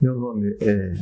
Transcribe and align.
Meu 0.00 0.18
nome 0.18 0.56
é, 0.62 0.94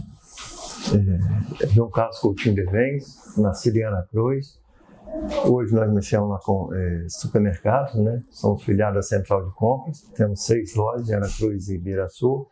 é 1.62 1.66
João 1.68 1.88
Carlos 1.88 2.18
Coutinho 2.18 2.56
Devens, 2.56 3.36
nascido 3.38 3.76
em 3.76 3.84
Ana 3.84 4.04
Cruz. 4.10 4.60
Hoje 5.46 5.72
nós 5.72 5.88
mexemos 5.92 6.28
lá 6.28 6.40
com 6.40 6.74
é, 6.74 7.06
supermercados, 7.08 7.94
né? 7.94 8.20
Somos 8.32 8.64
filiados 8.64 8.98
à 8.98 9.02
Central 9.02 9.46
de 9.46 9.54
Compras. 9.54 10.00
Temos 10.16 10.44
seis 10.44 10.74
lojas 10.74 11.08
em 11.08 11.14
Ana 11.14 11.28
Cruz 11.28 11.68
e 11.68 11.76
Ibiraçu. 11.76 12.48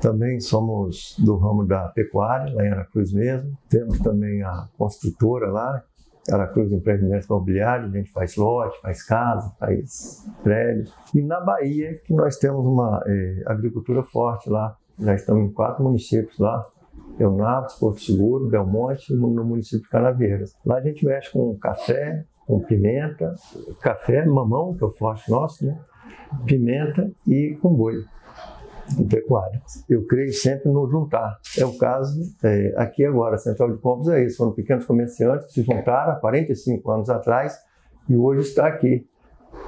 Também 0.00 0.38
somos 0.38 1.16
do 1.18 1.36
ramo 1.36 1.66
da 1.66 1.88
pecuária, 1.88 2.54
lá 2.54 2.64
em 2.64 2.70
Aracruz 2.70 3.12
mesmo. 3.12 3.58
Temos 3.68 3.98
também 3.98 4.40
a 4.44 4.68
construtora 4.78 5.50
lá, 5.50 5.82
Aracruz 6.30 6.70
Empreendimentos 6.70 7.26
Imobiliários, 7.26 7.92
a 7.92 7.96
gente 7.96 8.12
faz 8.12 8.36
lote, 8.36 8.80
faz 8.80 9.02
casa, 9.02 9.52
faz 9.58 10.24
prédio. 10.44 10.92
E 11.12 11.20
na 11.20 11.40
Bahia, 11.40 12.00
que 12.04 12.14
nós 12.14 12.36
temos 12.36 12.64
uma 12.64 13.02
é, 13.04 13.42
agricultura 13.46 14.04
forte 14.04 14.48
lá. 14.48 14.76
Já 14.98 15.14
estamos 15.14 15.50
em 15.50 15.52
quatro 15.52 15.82
municípios 15.82 16.38
lá, 16.38 16.64
Eunápolis, 17.18 17.74
Porto 17.74 18.00
Seguro, 18.00 18.48
Belmonte 18.48 19.12
e 19.12 19.16
no 19.16 19.44
município 19.44 19.82
de 19.82 19.88
Canaveiras. 19.88 20.54
Lá 20.64 20.76
a 20.76 20.80
gente 20.80 21.04
mexe 21.04 21.32
com 21.32 21.56
café, 21.56 22.24
com 22.46 22.60
pimenta, 22.60 23.34
café, 23.80 24.24
mamão, 24.26 24.74
que 24.74 24.84
é 24.84 24.86
o 24.86 24.90
forte 24.90 25.30
nosso, 25.30 25.64
né? 25.66 25.78
Pimenta 26.46 27.10
e 27.26 27.56
com 27.60 27.72
boi 27.74 28.04
de 28.96 29.04
pecuária. 29.04 29.62
Eu 29.88 30.06
creio 30.06 30.32
sempre 30.32 30.70
no 30.70 30.88
juntar. 30.88 31.38
É 31.58 31.64
o 31.64 31.76
caso 31.76 32.20
é, 32.42 32.74
aqui 32.76 33.04
agora, 33.04 33.36
a 33.36 33.38
Central 33.38 33.72
de 33.72 33.78
Compras 33.78 34.08
é 34.08 34.24
isso. 34.24 34.36
Foram 34.36 34.52
pequenos 34.52 34.84
comerciantes 34.84 35.46
que 35.46 35.52
se 35.54 35.62
juntaram 35.62 36.12
há 36.12 36.16
45 36.16 36.90
anos 36.90 37.10
atrás 37.10 37.56
e 38.08 38.16
hoje 38.16 38.48
está 38.48 38.66
aqui. 38.66 39.06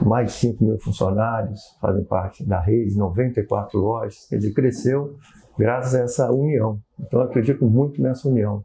Mais 0.01 0.33
de 0.33 0.39
5 0.39 0.65
mil 0.65 0.79
funcionários 0.79 1.61
fazem 1.81 2.05
parte 2.05 2.45
da 2.45 2.61
rede, 2.61 2.97
94 2.97 3.79
lojas. 3.79 4.27
Dizer, 4.31 4.53
cresceu 4.53 5.17
graças 5.59 5.95
a 5.95 6.01
essa 6.01 6.31
união. 6.31 6.79
Então, 7.01 7.21
eu 7.21 7.27
acredito 7.27 7.65
muito 7.67 8.01
nessa 8.01 8.29
união. 8.29 8.63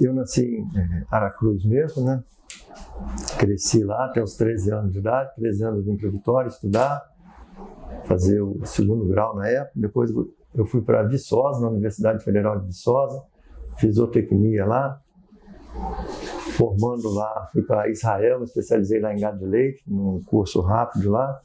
Eu 0.00 0.12
nasci 0.12 0.44
em 0.44 0.78
é, 0.78 1.04
Aracruz 1.10 1.64
mesmo, 1.64 2.04
né? 2.04 2.22
Cresci 3.38 3.84
lá 3.84 4.06
até 4.06 4.22
os 4.22 4.36
13 4.36 4.72
anos 4.72 4.92
de 4.92 4.98
idade, 4.98 5.34
13 5.36 5.64
anos 5.64 5.84
vim 5.84 5.96
para 5.96 6.10
Vitória 6.10 6.48
estudar, 6.48 7.02
fazer 8.04 8.40
o 8.40 8.64
segundo 8.64 9.06
grau 9.06 9.34
na 9.36 9.48
época. 9.48 9.72
Depois 9.76 10.10
eu 10.54 10.64
fui 10.66 10.82
para 10.82 11.02
Viçosa, 11.02 11.60
na 11.60 11.68
Universidade 11.68 12.22
Federal 12.22 12.58
de 12.60 12.66
Viçosa, 12.66 13.22
fiz 13.76 13.96
zootecnia 13.96 14.66
lá. 14.66 15.00
Formando 16.56 17.10
lá, 17.12 17.48
fui 17.52 17.62
para 17.62 17.88
Israel, 17.88 18.38
me 18.38 18.44
especializei 18.44 19.00
lá 19.00 19.14
em 19.14 19.20
gado 19.20 19.38
de 19.38 19.46
leite, 19.46 19.82
num 19.86 20.22
curso 20.24 20.60
rápido 20.60 21.10
lá. 21.10 21.40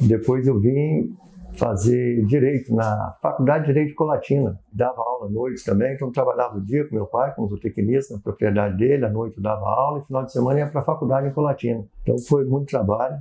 Depois 0.00 0.46
eu 0.46 0.58
vim 0.58 1.14
fazer 1.54 2.24
direito 2.26 2.74
na 2.74 3.16
Faculdade 3.20 3.62
de 3.62 3.66
Direito 3.68 3.88
de 3.88 3.94
Colatina. 3.94 4.58
Dava 4.72 5.00
aula 5.00 5.26
à 5.26 5.30
noite 5.30 5.64
também, 5.64 5.94
então 5.94 6.10
trabalhava 6.10 6.58
o 6.58 6.60
dia 6.60 6.86
com 6.88 6.94
meu 6.94 7.06
pai, 7.06 7.34
como 7.34 7.48
zootecnista, 7.48 8.14
na 8.14 8.20
propriedade 8.20 8.76
dele, 8.76 9.04
à 9.04 9.10
noite 9.10 9.40
dava 9.40 9.66
aula 9.66 9.98
e 9.98 10.02
final 10.02 10.24
de 10.24 10.32
semana 10.32 10.60
ia 10.60 10.66
para 10.66 10.80
a 10.80 10.84
faculdade 10.84 11.28
em 11.28 11.32
Colatina. 11.32 11.84
Então 12.02 12.18
foi 12.18 12.44
muito 12.44 12.68
trabalho. 12.68 13.16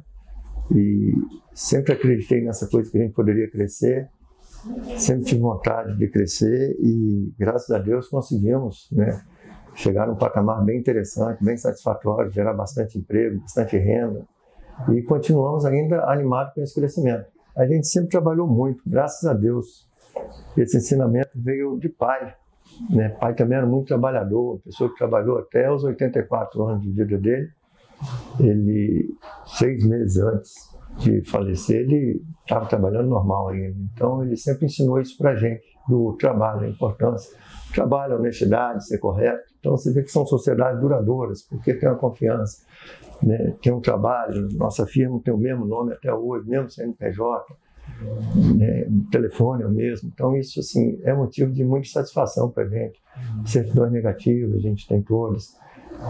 E 0.72 1.14
sempre 1.54 1.94
acreditei 1.94 2.44
nessa 2.44 2.68
coisa 2.68 2.92
que 2.92 2.98
a 2.98 3.02
gente 3.02 3.14
poderia 3.14 3.50
crescer, 3.50 4.08
sempre 4.98 5.24
tive 5.26 5.42
vontade 5.42 5.98
de 5.98 6.08
crescer 6.08 6.76
e 6.80 7.34
graças 7.40 7.72
a 7.72 7.80
Deus 7.80 8.08
conseguimos, 8.08 8.88
né? 8.92 9.20
Chegar 9.80 10.08
num 10.08 10.16
patamar 10.16 10.64
bem 10.64 10.78
interessante, 10.78 11.44
bem 11.44 11.56
satisfatório, 11.56 12.32
gerar 12.32 12.54
bastante 12.54 12.98
emprego, 12.98 13.40
bastante 13.40 13.78
renda 13.78 14.26
e 14.94 15.02
continuamos 15.02 15.66
ainda 15.66 16.04
animados 16.06 16.54
com 16.54 16.62
esse 16.62 16.76
crescimento. 16.76 17.26
A 17.56 17.66
gente 17.66 17.88
sempre 17.88 18.10
trabalhou 18.10 18.48
muito, 18.48 18.82
graças 18.86 19.28
a 19.30 19.34
Deus. 19.34 19.88
Esse 20.58 20.78
ensinamento 20.78 21.32
veio 21.36 21.78
de 21.78 21.90
pai. 21.90 22.36
Né? 22.90 23.10
Pai 23.10 23.34
também 23.34 23.58
era 23.58 23.66
muito 23.66 23.88
trabalhador, 23.88 24.60
pessoa 24.64 24.90
que 24.90 24.98
trabalhou 24.98 25.38
até 25.38 25.72
os 25.72 25.84
84 25.84 26.62
anos 26.64 26.82
de 26.82 26.92
vida 26.92 27.18
dele 27.18 27.50
ele, 28.40 29.14
seis 29.46 29.86
meses 29.86 30.18
antes 30.18 30.54
de 30.98 31.24
falecer, 31.30 31.82
ele 31.82 32.22
estava 32.42 32.66
trabalhando 32.66 33.10
normal 33.10 33.50
ainda. 33.50 33.78
Então, 33.94 34.24
ele 34.24 34.36
sempre 34.36 34.66
ensinou 34.66 35.00
isso 35.00 35.18
para 35.18 35.36
gente, 35.36 35.64
do 35.88 36.14
trabalho, 36.14 36.66
a 36.66 36.70
importância. 36.70 37.38
Trabalho, 37.74 38.16
honestidade, 38.16 38.88
ser 38.88 38.98
correto. 38.98 39.44
Então, 39.60 39.76
você 39.76 39.92
vê 39.92 40.02
que 40.02 40.12
são 40.12 40.26
sociedades 40.26 40.80
duradouras, 40.80 41.44
porque 41.44 41.74
tem 41.74 41.88
uma 41.88 41.98
confiança, 41.98 42.66
né? 43.22 43.56
tem 43.62 43.72
um 43.72 43.82
trabalho. 43.82 44.48
Nossa 44.54 44.86
firma 44.86 45.20
tem 45.24 45.34
o 45.34 45.38
mesmo 45.38 45.66
nome 45.66 45.94
até 45.94 46.14
hoje, 46.14 46.48
mesmo 46.48 46.70
CNPJ. 46.70 47.46
Né? 48.58 48.88
O 48.88 49.10
telefone 49.12 49.64
é 49.64 49.68
o 49.68 49.72
mesmo. 49.72 50.10
Então, 50.14 50.36
isso 50.36 50.60
assim, 50.60 51.00
é 51.04 51.14
motivo 51.14 51.52
de 51.52 51.64
muita 51.64 51.90
satisfação 51.90 52.50
para 52.50 52.64
a 52.64 52.68
gente. 52.68 53.00
Certidões 53.46 53.92
negativas, 53.92 54.56
a 54.56 54.60
gente 54.60 54.88
tem 54.88 55.02
todas. 55.02 55.58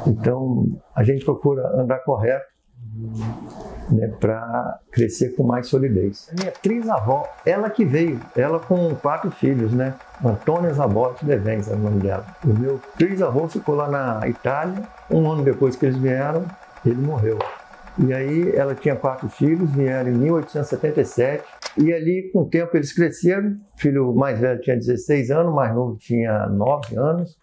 Então, 0.05 0.65
a 0.95 1.03
gente 1.03 1.25
procura 1.25 1.67
andar 1.81 1.99
correto 1.99 2.47
né, 3.91 4.07
para 4.19 4.79
crescer 4.91 5.35
com 5.35 5.43
mais 5.43 5.67
solidez. 5.67 6.29
Minha 6.37 6.51
trisavó, 6.51 7.27
ela 7.45 7.69
que 7.69 7.85
veio, 7.85 8.19
ela 8.35 8.59
com 8.59 8.93
quatro 8.95 9.31
filhos, 9.31 9.73
né? 9.73 9.93
Antônia 10.23 10.73
Zabotti 10.73 11.25
Devens 11.25 11.69
é 11.69 11.73
o 11.73 11.79
nome 11.79 12.01
dela. 12.01 12.25
O 12.43 12.49
meu 12.49 12.79
trisavô 12.97 13.47
ficou 13.47 13.75
lá 13.75 13.87
na 13.89 14.27
Itália, 14.27 14.83
um 15.09 15.29
ano 15.29 15.43
depois 15.43 15.75
que 15.75 15.85
eles 15.85 15.97
vieram, 15.97 16.45
ele 16.85 17.01
morreu. 17.01 17.39
E 17.97 18.13
aí 18.13 18.55
ela 18.55 18.73
tinha 18.75 18.95
quatro 18.95 19.27
filhos, 19.27 19.69
vieram 19.71 20.09
em 20.09 20.15
1877, 20.15 21.43
e 21.77 21.93
ali 21.93 22.29
com 22.31 22.41
o 22.41 22.49
tempo 22.49 22.75
eles 22.77 22.93
cresceram. 22.93 23.57
O 23.75 23.79
filho 23.79 24.13
mais 24.13 24.39
velho 24.39 24.61
tinha 24.61 24.75
16 24.75 25.31
anos, 25.31 25.51
o 25.51 25.55
mais 25.55 25.73
novo 25.73 25.97
tinha 25.97 26.47
9 26.47 26.97
anos. 26.97 27.37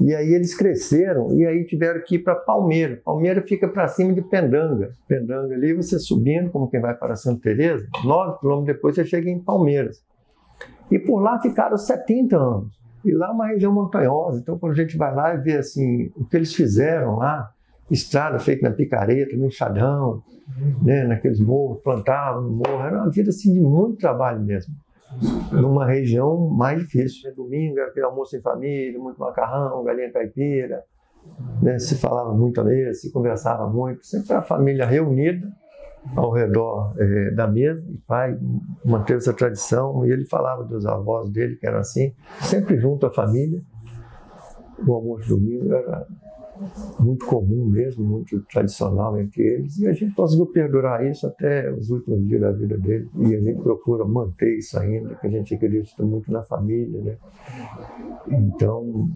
E 0.00 0.14
aí 0.14 0.34
eles 0.34 0.54
cresceram 0.54 1.32
e 1.34 1.46
aí 1.46 1.64
tiveram 1.64 2.02
que 2.04 2.16
ir 2.16 2.18
para 2.18 2.34
Palmeira. 2.34 3.00
Palmeira 3.04 3.42
fica 3.42 3.66
para 3.66 3.88
cima 3.88 4.12
de 4.12 4.20
Pendanga. 4.20 4.90
Pendanga 5.08 5.54
ali, 5.54 5.72
você 5.72 5.98
subindo, 5.98 6.50
como 6.50 6.68
quem 6.68 6.80
vai 6.80 6.94
para 6.94 7.16
Santa 7.16 7.40
Teresa, 7.40 7.86
nove 8.04 8.38
quilômetros 8.38 8.76
depois 8.76 8.94
você 8.94 9.04
chega 9.04 9.30
em 9.30 9.38
Palmeiras. 9.38 10.02
E 10.90 10.98
por 10.98 11.20
lá 11.20 11.40
ficaram 11.40 11.76
70 11.76 12.36
anos. 12.36 12.76
E 13.04 13.12
lá 13.12 13.28
é 13.28 13.30
uma 13.30 13.46
região 13.46 13.72
montanhosa, 13.72 14.40
então 14.40 14.58
quando 14.58 14.72
a 14.72 14.76
gente 14.76 14.96
vai 14.96 15.14
lá 15.14 15.34
e 15.34 15.38
vê 15.38 15.58
assim, 15.58 16.10
o 16.16 16.24
que 16.24 16.36
eles 16.36 16.52
fizeram 16.52 17.16
lá, 17.16 17.50
estrada 17.88 18.38
feita 18.40 18.68
na 18.68 18.74
picareta, 18.74 19.36
no 19.36 19.46
enxadão, 19.46 20.22
né, 20.82 21.04
naqueles 21.04 21.38
morros, 21.38 21.80
plantavam 21.82 22.42
no 22.42 22.50
morro, 22.50 22.82
era 22.82 22.96
uma 22.96 23.10
vida 23.10 23.30
assim 23.30 23.52
de 23.52 23.60
muito 23.60 23.98
trabalho 23.98 24.40
mesmo 24.40 24.74
numa 25.52 25.86
região 25.86 26.48
mais 26.48 26.80
difícil. 26.80 27.34
Domingo 27.34 27.78
era 27.78 27.88
aquele 27.88 28.06
almoço 28.06 28.36
em 28.36 28.40
família, 28.40 28.98
muito 28.98 29.18
macarrão, 29.18 29.84
galinha 29.84 30.12
caipira, 30.12 30.84
né? 31.62 31.78
se 31.78 31.96
falava 31.96 32.32
muito 32.34 32.62
mesa, 32.64 32.94
se 32.94 33.12
conversava 33.12 33.68
muito, 33.68 34.04
sempre 34.06 34.34
a 34.34 34.42
família 34.42 34.86
reunida 34.86 35.46
ao 36.14 36.30
redor 36.30 36.94
é, 36.98 37.30
da 37.32 37.48
mesa, 37.48 37.84
e 37.90 37.96
pai 38.06 38.38
manteve 38.84 39.18
essa 39.18 39.32
tradição, 39.32 40.06
e 40.06 40.12
ele 40.12 40.24
falava 40.24 40.62
dos 40.62 40.86
avós 40.86 41.28
dele, 41.30 41.56
que 41.56 41.66
eram 41.66 41.78
assim, 41.78 42.14
sempre 42.40 42.78
junto 42.78 43.06
à 43.06 43.10
família. 43.10 43.60
O 44.86 44.94
almoço 44.94 45.28
domingo 45.30 45.72
era 45.74 46.06
muito 46.98 47.26
comum 47.26 47.66
mesmo, 47.66 48.04
muito 48.04 48.40
tradicional 48.50 49.18
entre 49.18 49.42
eles, 49.42 49.78
e 49.78 49.86
a 49.86 49.92
gente 49.92 50.14
conseguiu 50.14 50.46
perdurar 50.46 51.04
isso 51.04 51.26
até 51.26 51.70
os 51.72 51.90
últimos 51.90 52.26
dias 52.26 52.40
da 52.40 52.52
vida 52.52 52.78
dele, 52.78 53.08
e 53.18 53.34
a 53.34 53.40
gente 53.40 53.60
procura 53.62 54.04
manter 54.04 54.58
isso 54.58 54.78
ainda, 54.78 55.14
que 55.16 55.26
a 55.26 55.30
gente 55.30 55.54
acredita 55.54 56.02
muito 56.02 56.30
na 56.30 56.42
família, 56.42 57.00
né? 57.02 57.16
Então, 58.28 59.08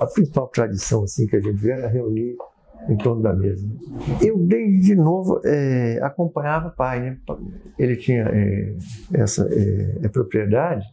a 0.00 0.06
principal 0.06 0.48
tradição 0.48 1.04
assim 1.04 1.26
que 1.26 1.36
a 1.36 1.40
gente 1.40 1.56
vê 1.56 1.72
era 1.72 1.88
reunir 1.88 2.36
em 2.88 2.96
torno 2.96 3.22
da 3.22 3.32
mesa. 3.32 3.66
Eu 4.22 4.38
desde 4.38 4.94
novo 4.94 5.40
é, 5.44 5.98
acompanhava 6.02 6.68
o 6.68 6.76
pai, 6.76 7.00
né? 7.00 7.18
Ele 7.78 7.96
tinha 7.96 8.24
é, 8.24 8.76
essa 9.14 9.48
é, 9.50 10.08
propriedade 10.08 10.84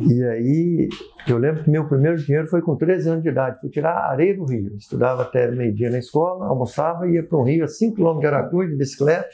e 0.00 0.22
aí, 0.24 0.88
eu 1.26 1.38
lembro 1.38 1.64
que 1.64 1.70
meu 1.70 1.88
primeiro 1.88 2.16
dinheiro 2.18 2.46
foi 2.48 2.60
com 2.60 2.76
13 2.76 3.08
anos 3.08 3.22
de 3.22 3.30
idade. 3.30 3.60
Fui 3.60 3.70
tirar 3.70 4.10
areia 4.10 4.36
do 4.36 4.44
rio. 4.44 4.76
Estudava 4.76 5.22
até 5.22 5.50
meio-dia 5.50 5.90
na 5.90 5.98
escola, 5.98 6.46
almoçava 6.46 7.08
ia 7.08 7.22
para 7.22 7.38
um 7.38 7.42
rio 7.42 7.64
a 7.64 7.68
5 7.68 7.96
km 7.96 8.18
de 8.18 8.26
Aracruz, 8.26 8.70
de 8.70 8.76
bicicleta, 8.76 9.28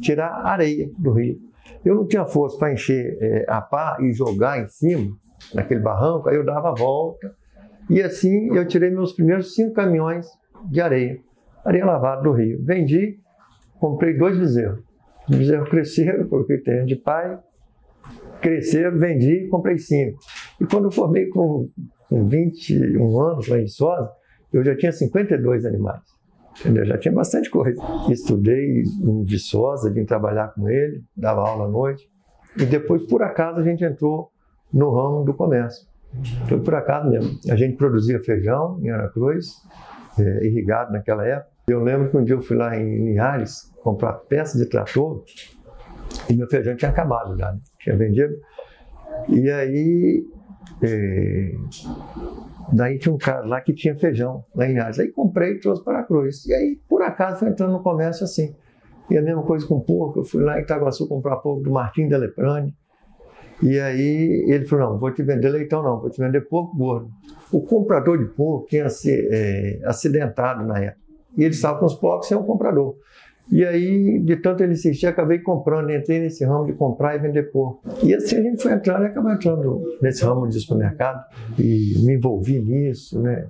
tirar 0.00 0.44
areia 0.44 0.90
do 0.98 1.12
rio. 1.12 1.38
Eu 1.84 1.94
não 1.94 2.06
tinha 2.06 2.26
força 2.26 2.58
para 2.58 2.72
encher 2.72 3.16
é, 3.20 3.44
a 3.48 3.60
pá 3.60 3.96
e 4.00 4.12
jogar 4.12 4.62
em 4.62 4.68
cima, 4.68 5.16
naquele 5.54 5.80
barranco, 5.80 6.28
aí 6.28 6.36
eu 6.36 6.44
dava 6.44 6.70
a 6.70 6.74
volta. 6.74 7.34
E 7.88 8.00
assim 8.00 8.54
eu 8.54 8.66
tirei 8.66 8.90
meus 8.90 9.12
primeiros 9.12 9.54
cinco 9.54 9.72
caminhões 9.72 10.26
de 10.70 10.80
areia, 10.80 11.18
areia 11.64 11.86
lavada 11.86 12.22
do 12.22 12.32
rio. 12.32 12.62
Vendi, 12.62 13.18
comprei 13.80 14.16
dois 14.16 14.38
bezerros. 14.38 14.80
Os 15.28 15.36
bezerros 15.36 15.68
cresceram, 15.68 16.28
coloquei 16.28 16.58
terreno 16.58 16.86
de 16.86 16.96
pai, 16.96 17.38
cresceram, 18.42 18.98
vendi 18.98 19.44
e 19.44 19.48
comprei 19.48 19.78
cinco. 19.78 20.18
E 20.60 20.66
quando 20.66 20.84
eu 20.84 20.90
formei 20.90 21.28
com, 21.28 21.66
com 22.08 22.26
21 22.26 23.20
anos 23.20 23.48
lá 23.48 23.58
em 23.58 23.68
Sosa, 23.68 24.10
eu 24.52 24.62
já 24.62 24.76
tinha 24.76 24.92
52 24.92 25.64
animais. 25.64 26.02
Entendeu? 26.60 26.84
Já 26.84 26.98
tinha 26.98 27.14
bastante 27.14 27.48
coisa. 27.48 27.80
Estudei 28.10 28.82
em 28.82 29.24
Viçosa, 29.24 29.90
vim 29.90 30.04
trabalhar 30.04 30.48
com 30.48 30.68
ele, 30.68 31.02
dava 31.16 31.48
aula 31.48 31.64
à 31.64 31.68
noite. 31.68 32.06
E 32.58 32.66
depois, 32.66 33.02
por 33.06 33.22
acaso, 33.22 33.60
a 33.60 33.62
gente 33.62 33.82
entrou 33.82 34.30
no 34.70 34.90
ramo 34.94 35.24
do 35.24 35.32
comércio. 35.32 35.88
Foi 36.46 36.60
por 36.60 36.74
acaso 36.74 37.08
mesmo. 37.08 37.38
A 37.50 37.56
gente 37.56 37.76
produzia 37.76 38.20
feijão 38.20 38.78
em 38.82 38.90
Aracruz, 38.90 39.46
é, 40.18 40.46
irrigado 40.46 40.92
naquela 40.92 41.26
época. 41.26 41.50
Eu 41.66 41.82
lembro 41.82 42.10
que 42.10 42.16
um 42.18 42.24
dia 42.24 42.34
eu 42.34 42.42
fui 42.42 42.56
lá 42.56 42.76
em 42.76 43.04
Linhares 43.06 43.72
comprar 43.82 44.12
peça 44.12 44.58
de 44.58 44.66
trator 44.66 45.24
e 46.28 46.34
meu 46.34 46.48
feijão 46.48 46.76
tinha 46.76 46.90
acabado 46.90 47.36
já, 47.36 47.52
né? 47.52 47.58
tinha 47.78 47.96
vendido. 47.96 48.34
E 49.28 49.50
aí, 49.50 50.24
é, 50.82 51.52
daí 52.72 52.98
tinha 52.98 53.14
um 53.14 53.18
cara 53.18 53.44
lá 53.46 53.60
que 53.60 53.72
tinha 53.72 53.94
feijão 53.96 54.44
lá 54.54 54.66
em 54.66 54.70
Linhares. 54.72 54.98
Aí 54.98 55.10
comprei 55.10 55.52
e 55.52 55.60
trouxe 55.60 55.84
para 55.84 56.00
a 56.00 56.02
Cruz. 56.02 56.46
E 56.46 56.54
aí, 56.54 56.80
por 56.88 57.02
acaso, 57.02 57.40
foi 57.40 57.48
entrando 57.48 57.72
no 57.72 57.82
comércio 57.82 58.24
assim. 58.24 58.54
E 59.10 59.18
a 59.18 59.22
mesma 59.22 59.42
coisa 59.42 59.66
com 59.66 59.80
porco. 59.80 60.20
Eu 60.20 60.24
fui 60.24 60.42
lá 60.42 60.58
em 60.58 60.62
Itaguaçu 60.62 61.06
comprar 61.08 61.36
porco 61.36 61.62
do 61.62 61.70
Martim 61.70 62.08
Deleprane. 62.08 62.74
E 63.62 63.78
aí 63.78 64.44
ele 64.48 64.64
falou: 64.64 64.92
não, 64.92 64.98
vou 64.98 65.12
te 65.12 65.22
vender 65.22 65.48
leitão, 65.50 65.82
não, 65.82 66.00
vou 66.00 66.10
te 66.10 66.20
vender 66.20 66.40
porco 66.42 66.76
gordo. 66.76 67.10
O 67.52 67.60
comprador 67.60 68.18
de 68.18 68.24
porco 68.24 68.66
tinha 68.66 68.88
se 68.88 69.28
é, 69.30 69.80
acidentado 69.84 70.64
na 70.64 70.78
época. 70.78 71.02
E 71.36 71.44
ele 71.44 71.54
estava 71.54 71.78
com 71.78 71.86
os 71.86 71.94
porcos 71.94 72.28
sem 72.28 72.36
o 72.36 72.42
comprador. 72.42 72.96
E 73.50 73.64
aí, 73.64 74.20
de 74.20 74.36
tanto 74.36 74.62
ele 74.62 74.72
insistir, 74.72 75.06
acabei 75.06 75.38
comprando, 75.40 75.90
entrei 75.90 76.20
nesse 76.20 76.44
ramo 76.44 76.66
de 76.66 76.72
comprar 76.72 77.16
e 77.16 77.18
vender 77.18 77.50
porco. 77.50 77.82
E 78.02 78.14
assim 78.14 78.36
a 78.36 78.42
gente 78.42 78.62
foi 78.62 78.72
entrando 78.72 79.02
e 79.02 79.06
acabou 79.06 79.30
entrando 79.30 79.82
nesse 80.00 80.24
ramo 80.24 80.48
de 80.48 80.60
supermercado 80.60 81.24
e 81.58 81.94
me 82.04 82.14
envolvi 82.14 82.60
nisso, 82.60 83.20
né? 83.20 83.46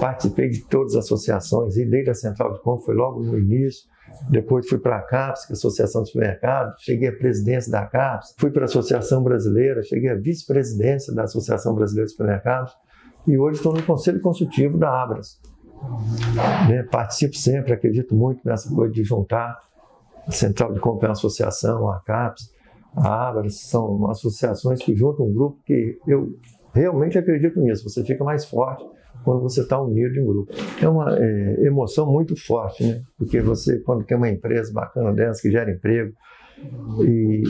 Participei 0.00 0.50
de 0.50 0.64
todas 0.66 0.94
as 0.94 1.04
associações, 1.04 1.76
e 1.76 1.86
desde 1.86 2.10
a 2.10 2.14
Central 2.14 2.52
de 2.52 2.60
Compra, 2.60 2.86
foi 2.86 2.94
logo 2.94 3.22
no 3.22 3.38
início. 3.38 3.88
Depois 4.30 4.68
fui 4.68 4.78
para 4.78 4.98
a 4.98 5.02
CAPES, 5.02 5.46
que 5.46 5.52
é 5.52 5.54
a 5.54 5.58
Associação 5.58 6.02
de 6.02 6.08
Supermercados, 6.08 6.74
cheguei 6.80 7.08
à 7.08 7.12
presidência 7.12 7.70
da 7.72 7.86
CAPES, 7.86 8.34
fui 8.38 8.50
para 8.50 8.62
a 8.62 8.64
Associação 8.66 9.22
Brasileira, 9.22 9.82
cheguei 9.82 10.10
à 10.10 10.14
vice-presidência 10.14 11.14
da 11.14 11.24
Associação 11.24 11.74
Brasileira 11.74 12.06
de 12.06 12.12
Supermercados 12.12 12.72
e 13.26 13.36
hoje 13.36 13.56
estou 13.56 13.74
no 13.74 13.82
Conselho 13.82 14.20
Consultivo 14.20 14.78
da 14.78 15.02
Abras. 15.02 15.40
Né? 16.68 16.82
Participo 16.84 17.36
sempre, 17.36 17.72
acredito 17.72 18.14
muito 18.14 18.40
nessa 18.44 18.72
coisa 18.72 18.92
de 18.92 19.04
juntar 19.04 19.60
a 20.26 20.30
Central 20.30 20.72
de 20.72 20.80
Compra 20.80 21.08
a 21.08 21.12
Associação, 21.12 21.88
a 21.88 22.00
CAPES, 22.00 22.50
a 22.96 23.28
Abras, 23.28 23.60
são 23.60 24.10
associações 24.10 24.82
que 24.82 24.94
juntam 24.96 25.26
um 25.26 25.32
grupo 25.32 25.58
que 25.64 25.98
eu 26.06 26.34
realmente 26.72 27.18
acredito 27.18 27.60
nisso, 27.60 27.88
você 27.88 28.04
fica 28.04 28.24
mais 28.24 28.44
forte 28.44 28.84
quando 29.24 29.42
você 29.42 29.62
está 29.62 29.80
unido 29.80 30.18
em 30.18 30.24
grupo. 30.24 30.52
É 30.80 30.88
uma 30.88 31.16
é, 31.18 31.66
emoção 31.66 32.10
muito 32.10 32.36
forte, 32.36 32.84
né? 32.84 33.02
Porque 33.18 33.40
você, 33.40 33.80
quando 33.80 34.04
tem 34.04 34.16
uma 34.16 34.28
empresa 34.28 34.72
bacana 34.72 35.12
dessa, 35.12 35.42
que 35.42 35.50
gera 35.50 35.70
emprego, 35.70 36.14
e 37.00 37.42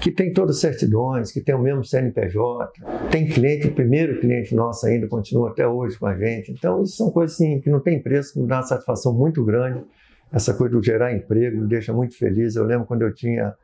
que 0.00 0.10
tem 0.10 0.32
todas 0.32 0.56
as 0.56 0.60
certidões, 0.60 1.32
que 1.32 1.40
tem 1.40 1.54
o 1.54 1.58
mesmo 1.58 1.84
CNPJ, 1.84 2.72
tem 3.10 3.26
cliente, 3.26 3.68
o 3.68 3.74
primeiro 3.74 4.20
cliente 4.20 4.54
nosso 4.54 4.86
ainda 4.86 5.08
continua 5.08 5.50
até 5.50 5.66
hoje 5.66 5.98
com 5.98 6.06
a 6.06 6.14
gente. 6.14 6.52
Então, 6.52 6.82
isso 6.82 6.96
são 6.96 7.10
coisas 7.10 7.34
assim, 7.34 7.60
que 7.60 7.70
não 7.70 7.80
tem 7.80 8.00
preço, 8.00 8.34
que 8.34 8.40
me 8.40 8.46
dá 8.46 8.56
uma 8.56 8.62
satisfação 8.62 9.14
muito 9.14 9.44
grande. 9.44 9.82
Essa 10.30 10.52
coisa 10.52 10.78
de 10.78 10.86
gerar 10.86 11.14
emprego 11.14 11.62
me 11.62 11.66
deixa 11.66 11.92
muito 11.92 12.16
feliz. 12.18 12.54
Eu 12.54 12.64
lembro 12.64 12.86
quando 12.86 13.02
eu 13.02 13.14
tinha 13.14 13.54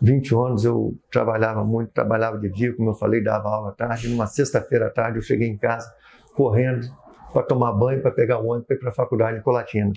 20 0.00 0.34
anos, 0.34 0.64
eu 0.64 0.94
trabalhava 1.10 1.64
muito, 1.64 1.90
trabalhava 1.90 2.38
de 2.38 2.48
dia, 2.48 2.72
como 2.74 2.90
eu 2.90 2.94
falei, 2.94 3.22
dava 3.22 3.48
aula 3.48 3.70
à 3.70 3.72
tarde. 3.72 4.08
Numa 4.08 4.26
sexta-feira 4.26 4.86
à 4.86 4.90
tarde, 4.90 5.18
eu 5.18 5.22
cheguei 5.22 5.48
em 5.48 5.56
casa 5.56 5.92
correndo 6.34 6.86
para 7.32 7.42
tomar 7.42 7.72
banho, 7.72 8.00
para 8.00 8.12
pegar 8.12 8.38
o 8.38 8.46
ônibus 8.46 8.66
para 8.66 8.76
ir 8.76 8.78
para 8.78 8.90
a 8.90 8.94
faculdade 8.94 9.38
em 9.38 9.42
Colatina. 9.42 9.92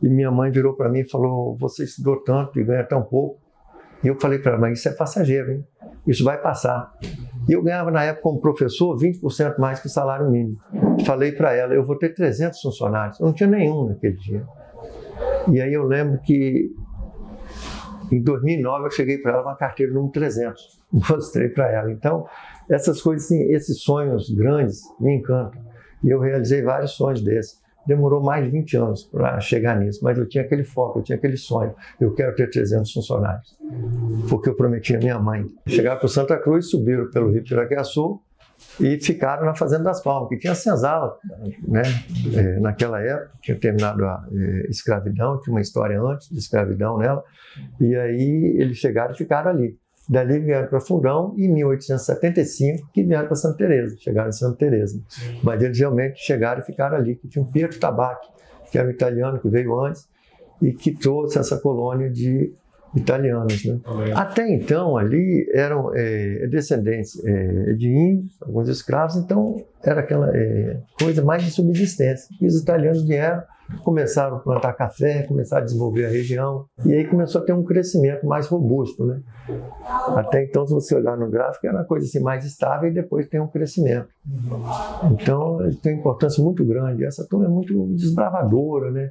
E 0.00 0.08
minha 0.08 0.30
mãe 0.30 0.50
virou 0.52 0.74
para 0.74 0.88
mim 0.88 1.00
e 1.00 1.08
falou: 1.08 1.56
Você 1.56 1.84
estudou 1.84 2.22
tanto 2.22 2.60
e 2.60 2.64
ganha 2.64 2.84
tão 2.84 3.02
pouco. 3.02 3.40
E 4.02 4.08
eu 4.08 4.18
falei 4.20 4.38
para 4.38 4.52
ela: 4.52 4.60
Mas 4.60 4.78
isso 4.78 4.88
é 4.88 4.92
passageiro, 4.92 5.52
hein? 5.52 5.66
Isso 6.06 6.24
vai 6.24 6.40
passar. 6.40 6.92
E 7.48 7.52
eu 7.52 7.62
ganhava 7.62 7.90
na 7.90 8.04
época 8.04 8.22
como 8.22 8.40
professor 8.40 8.96
20% 8.96 9.58
mais 9.58 9.80
que 9.80 9.86
o 9.86 9.90
salário 9.90 10.30
mínimo. 10.30 10.58
Falei 11.04 11.32
para 11.32 11.54
ela: 11.54 11.74
Eu 11.74 11.84
vou 11.84 11.96
ter 11.96 12.14
300 12.14 12.60
funcionários. 12.60 13.20
Eu 13.20 13.26
não 13.26 13.32
tinha 13.32 13.48
nenhum 13.48 13.88
naquele 13.88 14.16
dia. 14.16 14.44
E 15.50 15.60
aí 15.60 15.72
eu 15.72 15.84
lembro 15.84 16.20
que 16.20 16.70
em 18.10 18.22
2009 18.22 18.86
eu 18.86 18.90
cheguei 18.90 19.18
para 19.18 19.32
ela 19.32 19.42
uma 19.42 19.56
carteira 19.56 19.92
número 19.92 20.12
300. 20.12 20.80
Mostrei 21.10 21.48
para 21.48 21.70
ela. 21.70 21.90
Então, 21.90 22.26
essas 22.68 23.00
coisas, 23.00 23.26
assim, 23.26 23.42
esses 23.52 23.82
sonhos 23.82 24.30
grandes 24.30 24.82
me 25.00 25.16
encantam. 25.16 25.60
E 26.04 26.10
eu 26.10 26.20
realizei 26.20 26.62
vários 26.62 26.92
sonhos 26.92 27.22
desses. 27.22 27.60
Demorou 27.86 28.22
mais 28.22 28.44
de 28.44 28.50
20 28.50 28.76
anos 28.76 29.04
para 29.04 29.38
chegar 29.40 29.78
nisso, 29.78 30.00
mas 30.02 30.18
eu 30.18 30.28
tinha 30.28 30.44
aquele 30.44 30.64
foco, 30.64 30.98
eu 30.98 31.02
tinha 31.02 31.16
aquele 31.16 31.36
sonho. 31.36 31.74
Eu 32.00 32.14
quero 32.14 32.34
ter 32.34 32.50
300 32.50 32.92
funcionários, 32.92 33.56
porque 34.28 34.48
eu 34.48 34.54
prometi 34.54 34.94
à 34.94 34.98
minha 34.98 35.18
mãe. 35.18 35.46
Chegaram 35.66 35.98
para 35.98 36.08
Santa 36.08 36.36
Cruz, 36.38 36.70
subiram 36.70 37.10
pelo 37.10 37.30
Rio 37.30 37.42
Piraquaçu 37.44 38.20
e 38.80 38.98
ficaram 39.00 39.44
na 39.44 39.54
Fazenda 39.54 39.84
das 39.84 40.02
Palmas, 40.02 40.28
que 40.28 40.38
tinha 40.38 40.54
senzala, 40.54 41.16
né? 41.66 41.82
É, 42.34 42.60
naquela 42.60 43.00
época, 43.00 43.30
tinha 43.42 43.58
terminado 43.58 44.04
a 44.04 44.26
é, 44.32 44.70
escravidão, 44.70 45.40
tinha 45.40 45.54
uma 45.54 45.60
história 45.60 46.00
antes 46.00 46.28
de 46.28 46.38
escravidão 46.38 46.98
nela, 46.98 47.22
e 47.80 47.94
aí 47.94 48.56
eles 48.58 48.78
chegaram 48.78 49.14
e 49.14 49.16
ficaram 49.16 49.50
ali. 49.50 49.78
Dali 50.08 50.38
vieram 50.38 50.68
para 50.68 50.80
Fundão 50.80 51.34
e 51.36 51.46
em 51.46 51.52
1875 51.52 52.88
que 52.92 53.02
vieram 53.02 53.26
para 53.26 53.34
Santa 53.34 53.58
Teresa, 53.58 53.96
chegaram 53.98 54.28
em 54.28 54.32
Santa 54.32 54.56
Teresa. 54.56 55.00
Mas 55.42 55.62
eles 55.62 55.78
realmente 55.78 56.20
chegaram 56.20 56.60
e 56.60 56.64
ficaram 56.64 56.96
ali, 56.96 57.16
que 57.16 57.26
tinha 57.28 57.42
um 57.42 57.50
Pietro 57.50 57.78
Tabacchi, 57.78 58.28
que 58.70 58.78
era 58.78 58.86
um 58.86 58.90
italiano 58.90 59.38
que 59.40 59.48
veio 59.48 59.78
antes 59.80 60.08
e 60.62 60.72
que 60.72 60.92
trouxe 60.92 61.38
essa 61.38 61.58
colônia 61.58 62.08
de 62.08 62.52
italianos. 62.96 63.64
Né? 63.64 63.78
Até 64.14 64.48
então 64.48 64.96
ali 64.96 65.48
eram 65.52 65.92
é, 65.94 66.46
descendentes 66.48 67.22
é, 67.24 67.74
de 67.74 67.88
índios, 67.88 68.32
alguns 68.42 68.68
escravos, 68.68 69.16
então 69.16 69.56
era 69.84 70.00
aquela 70.00 70.34
é, 70.34 70.78
coisa 70.98 71.22
mais 71.22 71.42
de 71.42 71.50
subsistência. 71.50 72.28
E 72.40 72.46
os 72.46 72.60
italianos 72.60 73.06
vieram 73.06 73.42
começaram 73.82 74.36
a 74.36 74.40
plantar 74.40 74.72
café, 74.74 75.22
começaram 75.24 75.62
a 75.62 75.64
desenvolver 75.64 76.06
a 76.06 76.08
região, 76.08 76.66
e 76.84 76.92
aí 76.92 77.06
começou 77.06 77.40
a 77.40 77.44
ter 77.44 77.52
um 77.52 77.64
crescimento 77.64 78.26
mais 78.26 78.46
robusto. 78.46 79.04
Né? 79.04 79.20
Até 80.14 80.44
então, 80.44 80.66
se 80.66 80.72
você 80.72 80.94
olhar 80.94 81.16
no 81.16 81.28
gráfico, 81.28 81.66
era 81.66 81.76
uma 81.76 81.84
coisa 81.84 82.06
assim, 82.06 82.20
mais 82.20 82.44
estável 82.44 82.88
e 82.88 82.94
depois 82.94 83.26
tem 83.28 83.40
um 83.40 83.48
crescimento. 83.48 84.08
Então, 85.10 85.58
tem 85.82 85.94
uma 85.94 86.00
importância 86.00 86.42
muito 86.42 86.64
grande. 86.64 87.04
Essa 87.04 87.26
turma 87.26 87.46
é 87.46 87.48
muito 87.48 87.86
desbravadora, 87.94 88.90
né? 88.90 89.10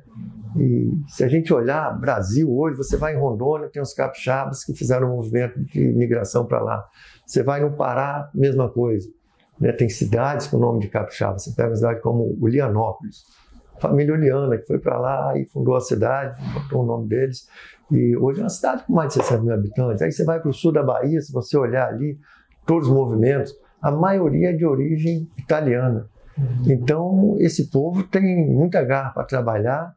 E 0.57 0.91
se 1.07 1.23
a 1.23 1.27
gente 1.27 1.53
olhar 1.53 1.99
Brasil 1.99 2.49
hoje, 2.55 2.77
você 2.77 2.97
vai 2.97 3.15
em 3.15 3.19
Rondônia, 3.19 3.69
tem 3.69 3.81
os 3.81 3.93
capixabas 3.93 4.63
que 4.63 4.73
fizeram 4.73 5.11
um 5.11 5.15
movimento 5.15 5.59
de 5.65 5.79
migração 5.93 6.45
para 6.45 6.61
lá. 6.61 6.85
Você 7.25 7.43
vai 7.43 7.61
no 7.61 7.75
Pará, 7.75 8.29
mesma 8.33 8.69
coisa. 8.69 9.09
Né? 9.59 9.71
Tem 9.71 9.89
cidades 9.89 10.47
com 10.47 10.57
o 10.57 10.59
nome 10.59 10.79
de 10.79 10.87
capixaba. 10.87 11.37
Você 11.37 11.51
pega 11.53 11.69
uma 11.69 11.75
cidade 11.75 12.01
como 12.01 12.37
Ulianópolis 12.39 13.23
família 13.79 14.13
Uliana, 14.13 14.57
que 14.57 14.65
foi 14.65 14.79
para 14.79 14.97
lá 14.97 15.37
e 15.37 15.45
fundou 15.45 15.75
a 15.75 15.81
cidade, 15.81 16.41
botou 16.53 16.83
o 16.83 16.85
nome 16.85 17.07
deles. 17.07 17.47
E 17.91 18.15
hoje 18.17 18.39
é 18.39 18.43
uma 18.43 18.49
cidade 18.49 18.83
com 18.85 18.93
mais 18.93 19.09
de 19.09 19.15
60 19.15 19.43
mil 19.43 19.53
habitantes. 19.53 20.01
Aí 20.01 20.11
você 20.11 20.23
vai 20.23 20.39
para 20.39 20.49
o 20.49 20.53
sul 20.53 20.71
da 20.71 20.83
Bahia, 20.83 21.21
se 21.21 21.31
você 21.31 21.57
olhar 21.57 21.87
ali, 21.87 22.17
todos 22.65 22.87
os 22.87 22.93
movimentos, 22.93 23.53
a 23.81 23.91
maioria 23.91 24.49
é 24.49 24.53
de 24.53 24.65
origem 24.65 25.29
italiana. 25.37 26.09
Então, 26.65 27.35
esse 27.39 27.69
povo 27.69 28.03
tem 28.03 28.49
muita 28.49 28.83
garra 28.83 29.11
para 29.11 29.23
trabalhar, 29.23 29.93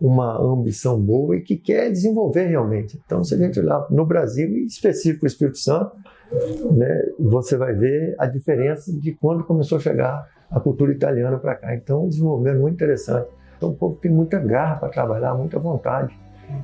uma 0.00 0.40
ambição 0.40 0.98
boa 0.98 1.36
e 1.36 1.40
que 1.40 1.56
quer 1.56 1.90
desenvolver 1.90 2.46
realmente. 2.46 2.98
Então, 3.04 3.22
se 3.22 3.34
a 3.34 3.38
gente 3.38 3.60
olhar 3.60 3.86
no 3.90 4.06
Brasil, 4.06 4.48
e 4.48 4.64
específico 4.64 5.24
o 5.24 5.28
Espírito 5.28 5.58
Santo, 5.58 5.94
né, 6.72 7.02
você 7.18 7.56
vai 7.56 7.74
ver 7.74 8.14
a 8.18 8.26
diferença 8.26 8.90
de 8.92 9.12
quando 9.12 9.44
começou 9.44 9.76
a 9.76 9.80
chegar 9.80 10.26
a 10.50 10.58
cultura 10.58 10.92
italiana 10.92 11.36
para 11.38 11.54
cá. 11.54 11.74
Então, 11.74 12.06
um 12.06 12.08
desenvolvimento 12.08 12.60
muito 12.60 12.74
interessante. 12.74 13.28
Então, 13.56 13.70
o 13.70 13.74
povo 13.74 13.96
tem 13.96 14.10
muita 14.10 14.38
garra 14.38 14.76
para 14.76 14.88
trabalhar, 14.88 15.34
muita 15.34 15.58
vontade. 15.58 16.18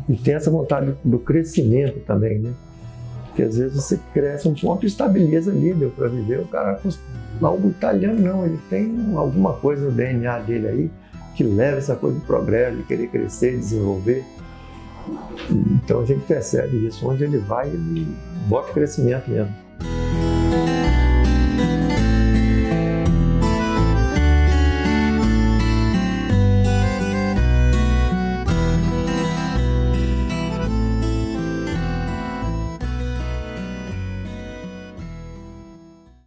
E 0.09 0.17
tem 0.17 0.35
essa 0.35 0.51
vontade 0.51 0.95
do 1.05 1.19
crescimento 1.19 2.01
também, 2.07 2.39
né? 2.39 2.53
Porque 3.27 3.43
às 3.43 3.59
vezes 3.59 3.77
você 3.77 4.01
cresce 4.15 4.49
um 4.49 4.55
ponto 4.55 4.85
e 4.85 4.87
estabiliza 4.87 5.51
ali, 5.51 5.75
deu 5.75 5.91
para 5.91 6.09
viver. 6.09 6.41
O 6.41 6.49
cara, 6.49 6.81
o 6.83 7.69
italiano 7.69 8.19
não, 8.19 8.47
ele 8.47 8.59
tem 8.71 9.15
alguma 9.15 9.53
coisa 9.53 9.85
no 9.85 9.93
DNA 9.93 10.39
dele 10.41 10.69
aí 10.69 10.91
que 11.37 11.45
leva 11.45 11.77
essa 11.77 11.95
coisa 11.95 12.19
de 12.19 12.25
progresso, 12.25 12.79
de 12.79 12.83
querer 12.85 13.09
crescer, 13.09 13.59
desenvolver. 13.59 14.25
Então 15.51 16.01
a 16.01 16.05
gente 16.05 16.25
percebe 16.25 16.87
isso. 16.87 17.07
Onde 17.07 17.25
ele 17.25 17.39
vai, 17.39 17.69
ele 17.69 18.09
bota 18.49 18.73
crescimento 18.73 19.31
mesmo. 19.31 19.55